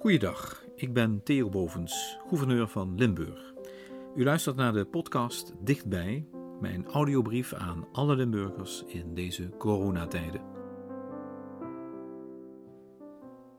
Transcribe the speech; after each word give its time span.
Goeiedag, 0.00 0.64
ik 0.76 0.92
ben 0.92 1.22
Theo 1.22 1.48
Bovens, 1.48 2.18
gouverneur 2.28 2.68
van 2.68 2.94
Limburg. 2.94 3.52
U 4.16 4.24
luistert 4.24 4.56
naar 4.56 4.72
de 4.72 4.84
podcast 4.84 5.52
Dichtbij, 5.64 6.28
mijn 6.60 6.86
audiobrief 6.86 7.52
aan 7.52 7.88
alle 7.92 8.16
Limburgers 8.16 8.84
in 8.84 9.14
deze 9.14 9.48
coronatijden. 9.58 10.42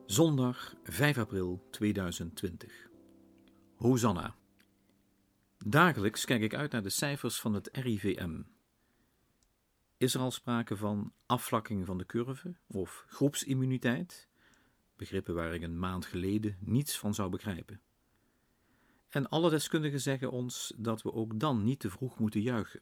Zondag 0.05 0.75
5 0.83 1.17
april 1.17 1.67
2020. 1.69 2.89
Hosanna. 3.75 4.35
Dagelijks 5.57 6.25
kijk 6.25 6.41
ik 6.41 6.55
uit 6.55 6.71
naar 6.71 6.83
de 6.83 6.89
cijfers 6.89 7.39
van 7.39 7.53
het 7.53 7.69
RIVM. 7.71 8.41
Is 9.97 10.13
er 10.13 10.21
al 10.21 10.31
sprake 10.31 10.77
van 10.77 11.13
afvlakking 11.25 11.85
van 11.85 11.97
de 11.97 12.05
curve 12.05 12.55
of 12.67 13.05
groepsimmuniteit? 13.07 14.30
Begrippen 15.01 15.35
waar 15.35 15.53
ik 15.53 15.61
een 15.61 15.79
maand 15.79 16.05
geleden 16.05 16.57
niets 16.59 16.97
van 16.99 17.13
zou 17.13 17.29
begrijpen. 17.29 17.81
En 19.09 19.29
alle 19.29 19.49
deskundigen 19.49 20.01
zeggen 20.01 20.31
ons 20.31 20.73
dat 20.77 21.01
we 21.01 21.13
ook 21.13 21.39
dan 21.39 21.63
niet 21.63 21.79
te 21.79 21.89
vroeg 21.89 22.19
moeten 22.19 22.41
juichen. 22.41 22.81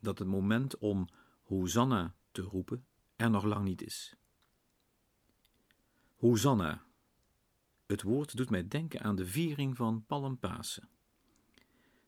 Dat 0.00 0.18
het 0.18 0.28
moment 0.28 0.78
om 0.78 1.08
Hosanna 1.42 2.14
te 2.30 2.42
roepen 2.42 2.86
er 3.16 3.30
nog 3.30 3.44
lang 3.44 3.64
niet 3.64 3.82
is. 3.82 4.16
Hosanna. 6.16 6.86
Het 7.86 8.02
woord 8.02 8.36
doet 8.36 8.50
mij 8.50 8.68
denken 8.68 9.00
aan 9.00 9.16
de 9.16 9.26
viering 9.26 9.76
van 9.76 10.04
Palmpasen. 10.06 10.88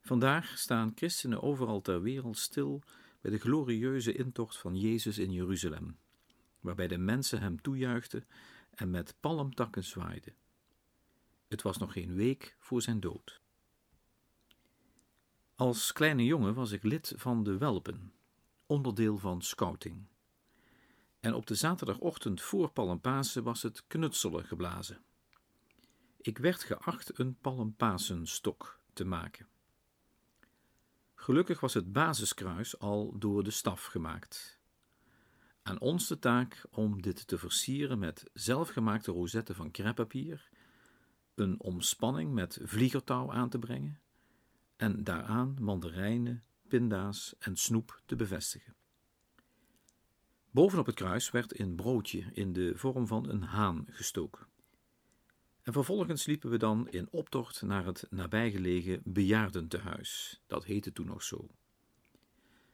Vandaag 0.01 0.59
staan 0.59 0.93
christenen 0.95 1.43
overal 1.43 1.81
ter 1.81 2.03
wereld 2.03 2.39
stil 2.39 2.83
bij 3.21 3.31
de 3.31 3.39
glorieuze 3.39 4.13
intocht 4.13 4.59
van 4.59 4.77
Jezus 4.77 5.19
in 5.19 5.33
Jeruzalem, 5.33 5.99
waarbij 6.61 6.89
de 6.89 6.99
mensen 6.99 7.41
hem 7.41 7.61
toejuichten 7.61 8.25
en 8.81 8.91
met 8.91 9.15
palmtakken 9.21 9.85
zwaaide. 9.85 10.33
Het 11.49 11.63
was 11.63 11.79
nog 11.79 11.93
geen 11.93 12.15
week 12.15 12.57
voor 12.59 12.83
zijn 12.83 13.01
dood. 13.01 13.41
Als 15.55 15.93
kleine 15.93 16.25
jongen 16.25 16.55
was 16.55 16.71
ik 16.71 16.83
lid 16.83 17.13
van 17.17 17.43
de 17.43 17.59
Welpen, 17.59 18.13
onderdeel 18.67 19.19
van 19.19 19.43
scouting. 19.43 20.07
En 21.21 21.35
op 21.35 21.47
de 21.47 21.55
zaterdagochtend 21.55 22.43
voor 22.43 22.71
Palmpasen 22.71 23.43
was 23.43 23.63
het 23.63 23.85
knutselen 23.87 24.45
geblazen. 24.45 25.03
Ik 26.17 26.39
werd 26.39 26.63
geacht 26.63 27.19
een 27.19 27.37
Palmpasenstok 27.41 28.81
te 28.93 29.05
maken. 29.05 29.49
Gelukkig 31.15 31.61
was 31.61 31.75
het 31.75 31.93
basiskruis 31.93 32.79
al 32.79 33.19
door 33.19 33.45
de 33.45 33.51
staf 33.51 33.85
gemaakt. 33.85 34.60
Aan 35.63 35.81
ons 35.81 36.09
de 36.09 36.19
taak 36.19 36.67
om 36.71 37.03
dit 37.03 37.27
te 37.27 37.39
versieren 37.39 37.99
met 37.99 38.31
zelfgemaakte 38.33 39.13
rozetten 39.13 39.55
van 39.55 39.71
kreppapier, 39.71 40.49
een 41.35 41.61
omspanning 41.61 42.33
met 42.33 42.59
vliegertouw 42.63 43.33
aan 43.33 43.49
te 43.49 43.59
brengen 43.59 44.01
en 44.77 45.05
daaraan 45.05 45.57
mandarijnen, 45.61 46.45
pinda's 46.69 47.35
en 47.39 47.57
snoep 47.57 48.03
te 48.07 48.17
bevestigen. 48.17 48.75
Bovenop 50.51 50.87
het 50.87 50.95
kruis 50.95 51.31
werd 51.31 51.59
een 51.61 51.75
broodje 51.75 52.25
in 52.33 52.53
de 52.53 52.73
vorm 52.77 53.07
van 53.07 53.29
een 53.29 53.43
haan 53.43 53.87
gestoken. 53.89 54.47
En 55.63 55.73
vervolgens 55.73 56.27
liepen 56.27 56.51
we 56.51 56.57
dan 56.57 56.89
in 56.89 57.09
optocht 57.11 57.63
naar 57.63 57.87
het 57.87 58.07
nabijgelegen 58.11 59.01
bejaardentehuis, 59.05 60.43
dat 60.47 60.65
heette 60.65 60.93
toen 60.93 61.07
nog 61.07 61.23
zo. 61.23 61.49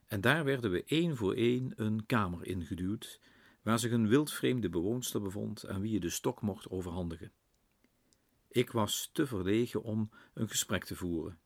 En 0.06 0.20
daar 0.20 0.44
werden 0.44 0.70
we 0.70 0.84
één 0.84 1.16
voor 1.16 1.34
één 1.34 1.72
een 1.76 2.06
kamer 2.06 2.46
ingeduwd, 2.46 3.20
waar 3.62 3.78
zich 3.78 3.92
een 3.92 4.08
wildvreemde 4.08 4.68
bewoonster 4.68 5.22
bevond 5.22 5.66
aan 5.66 5.80
wie 5.80 5.92
je 5.92 6.00
de 6.00 6.10
stok 6.10 6.40
mocht 6.40 6.68
overhandigen. 6.68 7.32
Ik 8.48 8.70
was 8.70 9.10
te 9.12 9.26
verlegen 9.26 9.82
om 9.82 10.10
een 10.34 10.48
gesprek 10.48 10.84
te 10.84 10.96
voeren, 10.96 11.38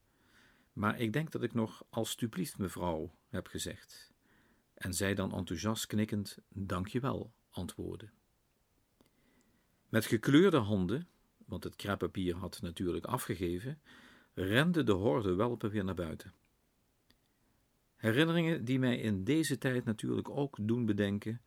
maar 0.72 1.00
ik 1.00 1.12
denk 1.12 1.30
dat 1.30 1.42
ik 1.42 1.54
nog 1.54 1.84
alstublieft 1.90 2.58
mevrouw 2.58 3.14
heb 3.28 3.46
gezegd, 3.46 4.12
en 4.74 4.94
zij 4.94 5.14
dan 5.14 5.32
enthousiast 5.32 5.86
knikkend 5.86 6.38
dank 6.48 6.88
je 6.88 7.00
wel 7.00 7.32
antwoordde. 7.50 8.10
Met 9.88 10.06
gekleurde 10.06 10.56
handen, 10.56 11.08
want 11.46 11.64
het 11.64 11.76
kreppapier 11.76 12.36
had 12.36 12.60
natuurlijk 12.62 13.04
afgegeven, 13.04 13.80
rende 14.34 14.82
de 14.82 14.92
horde 14.92 15.34
welpen 15.34 15.70
weer 15.70 15.84
naar 15.84 15.94
buiten. 15.94 16.34
Herinneringen 18.00 18.64
die 18.64 18.78
mij 18.78 18.98
in 18.98 19.24
deze 19.24 19.58
tijd 19.58 19.84
natuurlijk 19.84 20.30
ook 20.30 20.58
doen 20.60 20.86
bedenken 20.86 21.40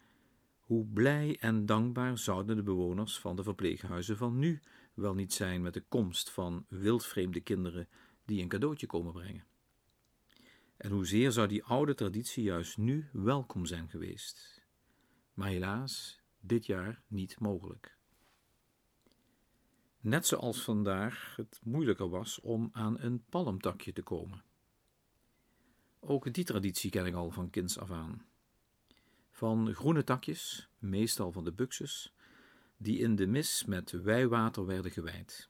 hoe 0.59 0.85
blij 0.85 1.37
en 1.39 1.65
dankbaar 1.65 2.17
zouden 2.17 2.55
de 2.55 2.63
bewoners 2.63 3.19
van 3.19 3.35
de 3.35 3.43
verpleeghuizen 3.43 4.17
van 4.17 4.39
nu 4.39 4.59
wel 4.93 5.13
niet 5.13 5.33
zijn 5.33 5.61
met 5.61 5.73
de 5.73 5.83
komst 5.89 6.31
van 6.31 6.65
wildvreemde 6.69 7.41
kinderen 7.41 7.87
die 8.25 8.41
een 8.41 8.47
cadeautje 8.47 8.85
komen 8.85 9.13
brengen. 9.13 9.45
En 10.77 10.91
hoezeer 10.91 11.31
zou 11.31 11.47
die 11.47 11.63
oude 11.63 11.93
traditie 11.93 12.43
juist 12.43 12.77
nu 12.77 13.09
welkom 13.11 13.65
zijn 13.65 13.89
geweest. 13.89 14.65
Maar 15.33 15.49
helaas, 15.49 16.21
dit 16.39 16.65
jaar 16.65 17.01
niet 17.07 17.39
mogelijk. 17.39 17.97
Net 19.99 20.27
zoals 20.27 20.63
vandaag 20.63 21.33
het 21.35 21.59
moeilijker 21.63 22.09
was 22.09 22.39
om 22.39 22.69
aan 22.71 22.99
een 22.99 23.23
palmtakje 23.29 23.93
te 23.93 24.01
komen. 24.03 24.43
Ook 26.05 26.33
die 26.33 26.43
traditie 26.43 26.89
ken 26.89 27.05
ik 27.05 27.13
al 27.13 27.31
van 27.31 27.49
kinds 27.49 27.77
af 27.77 27.91
aan. 27.91 28.25
Van 29.31 29.73
groene 29.73 30.03
takjes, 30.03 30.69
meestal 30.79 31.31
van 31.31 31.43
de 31.43 31.51
buxus, 31.51 32.13
die 32.77 32.97
in 32.97 33.15
de 33.15 33.27
mis 33.27 33.65
met 33.65 33.91
wijwater 33.91 34.65
werden 34.65 34.91
gewijd. 34.91 35.49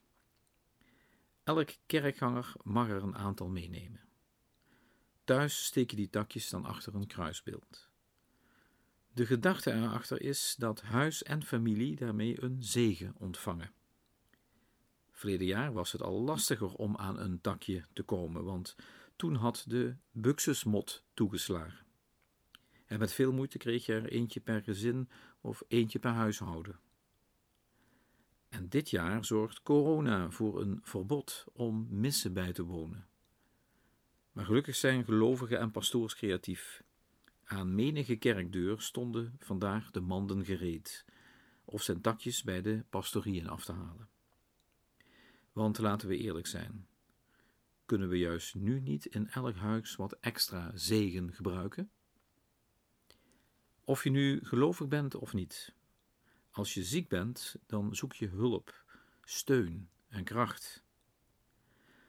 Elk 1.44 1.76
kerkganger 1.86 2.52
mag 2.62 2.88
er 2.88 3.02
een 3.02 3.16
aantal 3.16 3.48
meenemen. 3.48 4.00
Thuis 5.24 5.64
steek 5.64 5.90
je 5.90 5.96
die 5.96 6.10
takjes 6.10 6.50
dan 6.50 6.64
achter 6.64 6.94
een 6.94 7.06
kruisbeeld. 7.06 7.88
De 9.12 9.26
gedachte 9.26 9.72
erachter 9.72 10.20
is 10.20 10.54
dat 10.58 10.80
huis 10.82 11.22
en 11.22 11.42
familie 11.42 11.96
daarmee 11.96 12.42
een 12.42 12.62
zegen 12.62 13.14
ontvangen. 13.18 13.72
Verleden 15.10 15.46
jaar 15.46 15.72
was 15.72 15.92
het 15.92 16.02
al 16.02 16.20
lastiger 16.20 16.74
om 16.74 16.96
aan 16.96 17.18
een 17.18 17.40
takje 17.40 17.84
te 17.92 18.02
komen, 18.02 18.44
want 18.44 18.76
toen 19.16 19.34
had 19.34 19.64
de 19.68 19.96
buxusmot 20.10 21.04
toegeslagen. 21.14 21.86
En 22.86 22.98
met 22.98 23.12
veel 23.12 23.32
moeite 23.32 23.58
kreeg 23.58 23.86
je 23.86 23.92
er 23.92 24.08
eentje 24.08 24.40
per 24.40 24.62
gezin 24.62 25.08
of 25.40 25.62
eentje 25.68 25.98
per 25.98 26.10
huishouden. 26.10 26.78
En 28.48 28.68
dit 28.68 28.90
jaar 28.90 29.24
zorgt 29.24 29.62
corona 29.62 30.30
voor 30.30 30.60
een 30.60 30.80
verbod 30.82 31.44
om 31.52 31.86
missen 31.90 32.32
bij 32.32 32.52
te 32.52 32.62
wonen. 32.62 33.06
Maar 34.32 34.44
gelukkig 34.44 34.76
zijn 34.76 35.04
gelovigen 35.04 35.58
en 35.58 35.70
pastoors 35.70 36.14
creatief. 36.14 36.82
Aan 37.44 37.74
menige 37.74 38.16
kerkdeur 38.16 38.80
stonden 38.80 39.36
vandaag 39.38 39.90
de 39.90 40.00
manden 40.00 40.44
gereed, 40.44 41.04
of 41.64 41.82
zijn 41.82 42.00
takjes 42.00 42.42
bij 42.42 42.62
de 42.62 42.84
pastorieën 42.90 43.48
af 43.48 43.64
te 43.64 43.72
halen. 43.72 44.08
Want 45.52 45.78
laten 45.78 46.08
we 46.08 46.16
eerlijk 46.16 46.46
zijn, 46.46 46.86
kunnen 47.86 48.08
we 48.08 48.18
juist 48.18 48.54
nu 48.54 48.80
niet 48.80 49.06
in 49.06 49.28
elk 49.28 49.56
huis 49.56 49.96
wat 49.96 50.16
extra 50.20 50.70
zegen 50.74 51.32
gebruiken? 51.32 51.90
Of 53.84 54.04
je 54.04 54.10
nu 54.10 54.40
gelovig 54.44 54.88
bent 54.88 55.14
of 55.14 55.32
niet, 55.32 55.74
als 56.50 56.74
je 56.74 56.82
ziek 56.82 57.08
bent, 57.08 57.56
dan 57.66 57.94
zoek 57.94 58.12
je 58.12 58.28
hulp, 58.28 58.84
steun 59.22 59.88
en 60.08 60.24
kracht. 60.24 60.84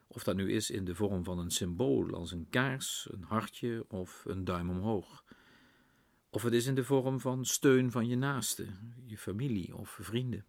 Of 0.08 0.24
dat 0.24 0.36
nu 0.36 0.52
is 0.52 0.70
in 0.70 0.86
de 0.86 0.96
vorm 0.96 1.24
van 1.24 1.40
een 1.40 1.52
symbool 1.52 2.14
als 2.14 2.32
een 2.32 2.50
kaars, 2.50 3.08
een 3.12 3.24
hartje 3.24 3.86
of 3.88 4.24
een 4.26 4.44
duim 4.44 4.70
omhoog. 4.70 5.24
Of 6.30 6.44
het 6.44 6.54
is 6.54 6.66
in 6.66 6.76
de 6.76 6.84
vorm 6.84 7.20
van 7.20 7.46
steun 7.46 7.92
van 7.92 8.08
je 8.08 8.16
naaste, 8.16 8.68
je 9.06 9.18
familie 9.18 9.76
of 9.76 9.98
vrienden. 10.02 10.46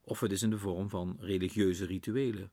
Of 0.00 0.20
het 0.20 0.32
is 0.32 0.42
in 0.42 0.50
de 0.50 0.58
vorm 0.58 0.88
van 0.88 1.16
religieuze 1.20 1.84
rituelen 1.84 2.50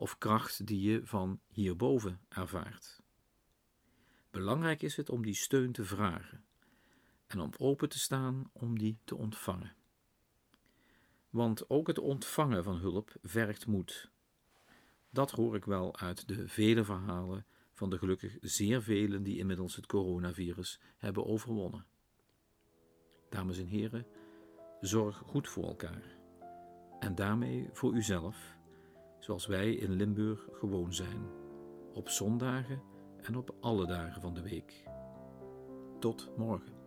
of 0.00 0.18
kracht 0.18 0.66
die 0.66 0.80
je 0.80 1.00
van 1.04 1.40
hierboven 1.48 2.20
ervaart. 2.28 3.00
Belangrijk 4.30 4.82
is 4.82 4.96
het 4.96 5.10
om 5.10 5.22
die 5.22 5.34
steun 5.34 5.72
te 5.72 5.84
vragen 5.84 6.44
en 7.26 7.40
om 7.40 7.50
open 7.56 7.88
te 7.88 7.98
staan 7.98 8.50
om 8.52 8.78
die 8.78 8.98
te 9.04 9.16
ontvangen. 9.16 9.74
Want 11.30 11.70
ook 11.70 11.86
het 11.86 11.98
ontvangen 11.98 12.64
van 12.64 12.76
hulp 12.76 13.14
vergt 13.22 13.66
moed. 13.66 14.10
Dat 15.10 15.30
hoor 15.30 15.56
ik 15.56 15.64
wel 15.64 15.96
uit 15.96 16.28
de 16.28 16.48
vele 16.48 16.84
verhalen 16.84 17.46
van 17.72 17.90
de 17.90 17.98
gelukkig 17.98 18.36
zeer 18.40 18.82
velen 18.82 19.22
die 19.22 19.38
inmiddels 19.38 19.76
het 19.76 19.86
coronavirus 19.86 20.80
hebben 20.96 21.26
overwonnen. 21.26 21.86
Dames 23.28 23.58
en 23.58 23.66
heren, 23.66 24.06
zorg 24.80 25.16
goed 25.16 25.48
voor 25.48 25.64
elkaar 25.64 26.18
en 26.98 27.14
daarmee 27.14 27.68
voor 27.72 27.94
uzelf 27.94 28.58
zoals 29.20 29.46
wij 29.46 29.72
in 29.72 29.92
Limburg 29.92 30.48
gewoon 30.52 30.94
zijn, 30.94 31.26
op 31.94 32.08
zondagen 32.08 32.82
en 33.22 33.36
op 33.36 33.54
alle 33.60 33.86
dagen 33.86 34.20
van 34.20 34.34
de 34.34 34.42
week. 34.42 34.82
Tot 35.98 36.30
morgen. 36.36 36.79